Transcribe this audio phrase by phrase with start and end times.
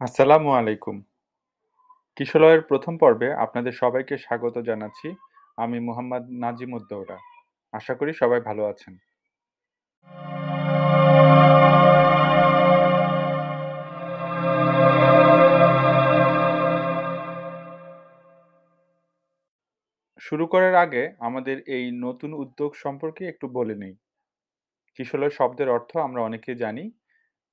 [0.00, 0.96] আসসালামু আলাইকুম।
[2.16, 5.08] কিশলয়ের প্রথম পর্বে আপনাদের সবাইকে স্বাগত জানাচ্ছি।
[5.58, 7.18] আমি মোহাম্মদ নাজিমুদ্দৌলা।
[7.72, 8.94] আশা করি সবাই ভালো আছেন।
[20.20, 23.94] শুরু করার আগে আমাদের এই নতুন উদ্যোগ সম্পর্কে একটু বলে নেই।
[24.96, 26.84] কিশলয় শব্দের অর্থ আমরা অনেকেই জানি।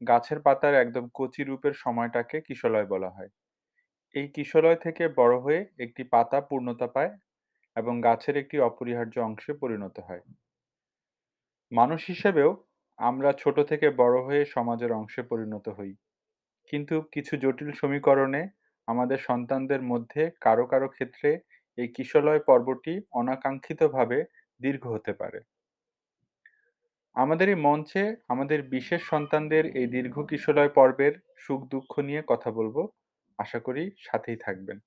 [0.00, 3.30] গাছের পাতার একদম কচি রূপের সময়টাকে কিশলয় বলা হয়।
[4.14, 7.12] এই কিশলয় থেকে বড় হয়ে একটি পাতা পূর্ণতা পায়
[7.76, 10.22] এবং গাছের একটি অপরিহার্য অংশে পরিণত হয়।
[11.72, 12.50] মানুষ হিসেবেও
[12.98, 15.92] আমরা ছোট থেকে বড় হয়ে সমাজের অংশে পরিণত হই।
[16.72, 18.42] কিন্তু কিছু জটিল সমীকরণে
[18.88, 21.30] আমাদের সন্তানদের মধ্যে কারও, কারও ক্ষেত্রে
[21.78, 24.18] এই কিশলয় পর্বটি অনাকাঙ্ক্ষিতভাবে
[24.60, 25.40] দীর্ঘ হতে পারে।
[27.20, 32.88] আমাদের এই মঞ্চে আমাদের বিশেষ সন্তানদের এই দীর্ঘ কিশোরয় পর্বের সুখ-দুঃখ নিয়ে কথা বলব
[33.38, 34.78] আশা করি সাথেই থাকবেন।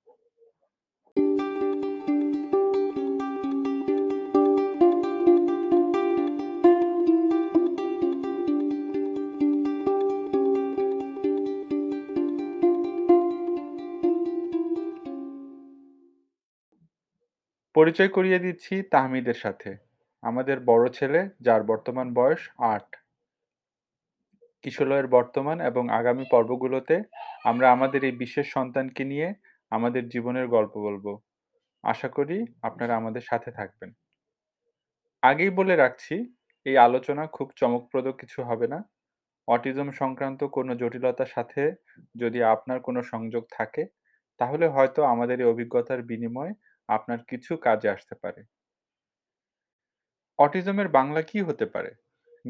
[17.74, 19.83] পরিচয় করিয়ে দিচ্ছি তাহমিদের সাথে।
[20.24, 22.86] আমাদের বড় ছেলে যার বর্তমান বয়স ৮।
[24.64, 26.96] কিশলয়ের বর্তমান এবং আগামী পর্বগুলোতে
[27.44, 29.28] আমরা আমাদের এই বিশেষ সন্তানকে নিয়ে
[29.72, 31.06] আমাদের জীবনের গল্প বলব
[31.84, 33.90] আশা করি আপনারা আমাদের সাথে থাকবেন।
[35.22, 36.14] আগেই বলে রাখছি,
[36.66, 38.78] এই আলোচনা খুব চমকপ্রদ কিছু হবে না।
[39.48, 41.62] অটিজম সংক্রান্ত কোনো জটিলতার সাথে
[42.14, 43.82] যদি আপনার কোনো সংযোগ থাকে,
[44.40, 46.52] তাহলে হয়তো আমাদের এই অভিজ্ঞতার বিনিময়ে
[46.88, 48.40] আপনার কিছু কাজে আসতে পারে।
[50.38, 51.90] অটিজমের বাংলা কী হতে পারে?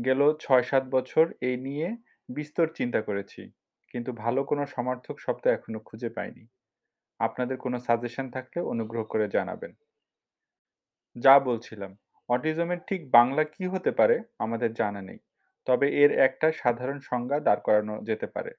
[0.05, 1.97] গেল ৬-৭ বছর এই নিয়ে
[2.29, 3.43] বিস্তর চিন্তা করেছি।
[3.95, 6.45] কিন্তু ভালো কোনো সমার্থক শব্দ এখনও খুঁজে পাইনি।
[7.21, 9.73] আপনাদের কোনো সাজেশন থাকলে অনুগ্রহ করে জানাবেন।
[11.17, 11.93] যা বলছিলাম,
[12.29, 15.19] অটিজমের ঠিক বাংলা কী হতে পারে আমাদের জানা নেই।
[15.67, 18.53] তবে এর একটা সাধারণ সংজ্ঞা দাঁড় করানো যেতে পারে।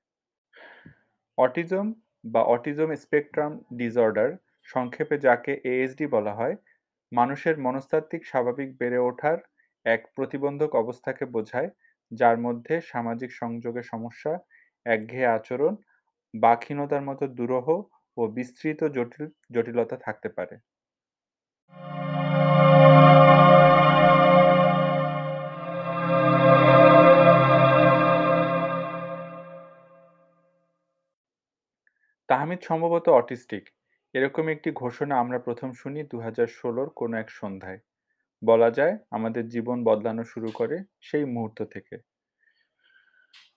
[1.38, 1.86] অটিজম
[2.24, 4.30] বা অটিজম স্পেকট্রাম ডিসঅর্ডার
[4.70, 6.56] সংক্ষেপে যাকে এএসডি বলা হয়,
[7.12, 9.38] মানুষের মনস্তাত্ত্বিক স্বাভাবিক বেড়ে ওঠার
[9.86, 11.70] এক প্রতিবন্ধক অবস্থাকে বোঝায়,
[12.12, 14.34] যার মধ্যে সামাজিক সংযোগে সমস্যা,
[14.86, 15.74] একঘেয়ে আচরণ,
[16.34, 17.68] বাকহীনতার মতো দুরহ
[18.18, 20.56] ও বিস্তৃত জটিল জটিলতা থাকতে পারে।
[32.30, 33.70] তাহমিদ সম্ভবত অটিস্টিক,
[34.16, 37.80] এরকম একটি ঘোষণা আমরা প্রথম শুনি ২০১৬র কোনো এক সন্ধ্যায়।
[38.42, 41.96] বলা যায় আমাদের জীবন বদলানো শুরু করে সেই মুহূর্ত থেকে।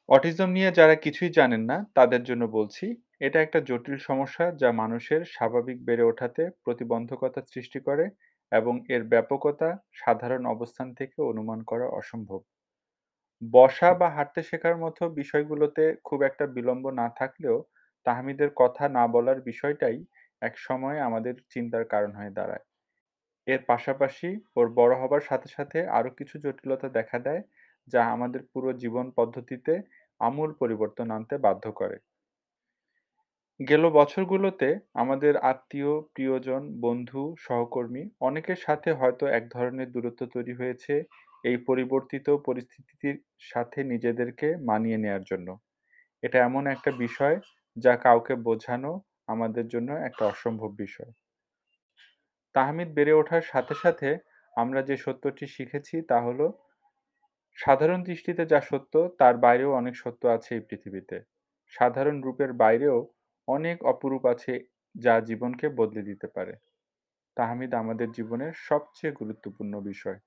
[0.09, 2.87] অটিজম নিয়ে যারা কিছুই জানেন না তাদের জন্য বলছি,
[3.21, 8.05] এটা একটা জটিল সমস্যা যা মানুষের স্বাভাবিক বেড়ে ওঠাতে প্রতিবন্ধকতা সৃষ্টি করে
[8.53, 12.41] এবং এর ব্যাপকতা সাধারণ অবস্থান থেকে অনুমান করা অসম্ভব।
[13.43, 17.57] বসা বা হাঁটতে শেখার মতো বিষয়গুলোতে খুব একটা বিলম্ব না থাকলেও
[18.07, 19.99] তাহমিদের কথা না বলার বিষয়টাই
[20.43, 22.65] একসময় আমাদের চিন্তার কারণ হয়ে দাঁড়ায়।
[23.47, 27.43] এর পাশাপাশি ওর বড় হবার সাথে, সাথে আরও কিছু জটিলতা দেখা দেয়
[27.93, 29.73] যা আমাদের পুরো জীবন পদ্ধতিতে
[30.21, 31.97] আমূল পরিবর্তন আনতে বাধ্য করে।
[33.61, 40.95] গেল বছরগুলোতে আমাদের আত্মীয়, প্রিয়জন, বন্ধু, সহকর্মী অনেকের সাথে হয়তো এক ধরনের দূরত্ব তৈরি হয়েছে
[41.45, 45.49] এই পরিবর্তিত পরিস্থিতির সাথে নিজেদেরকে মানিয়ে নেয়ার জন্য।
[46.23, 47.37] এটা এমন একটা বিষয়
[47.77, 48.93] যা কাউকে বোঝানো
[49.29, 51.13] আমাদের জন্য একটা অসম্ভব বিষয়।
[52.53, 54.19] তাহমিদ বেড়ে ওঠার সাথে, সাথে
[54.57, 56.47] আমরা যে সত্যটি শিখেছি তা হলো,
[57.57, 61.21] সাধারণ দৃষ্টিতে যা সত্য তার বাইরেও অনেক সত্য আছে এই পৃথিবীতে।
[61.69, 63.09] সাধারণ রূপের বাইরেও
[63.49, 64.55] অনেক অপরূপ আছে
[64.95, 66.55] যা জীবনকে বদলে দিতে পারে।
[67.37, 70.19] তাহমিদ আমাদের জীবনের সবচেয়ে গুরুত্বপূর্ণ বিষয়।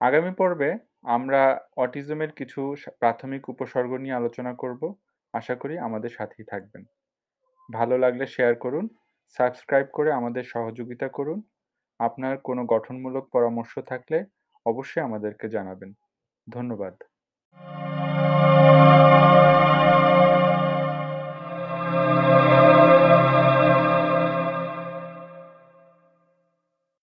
[0.00, 0.70] আগামী পর্বে
[1.04, 4.94] আমরা অটিজমের কিছু প্রাথমিক উপসর্গ নিয়ে আলোচনা করব।
[5.34, 6.84] আশা করি আমাদের সাথেই থাকবেন।
[7.72, 8.88] ভালো লাগলে শেয়ার করুন,
[9.36, 11.42] সাবস্ক্রাইব করে আমাদের সহযোগিতা করুন।
[12.00, 14.24] আপনার কোনো গঠনমূলক পরামর্শ থাকলে
[14.66, 15.94] অবশ্যই আমাদেরকে জানাবেন।
[16.46, 16.94] ধন্যবাদ।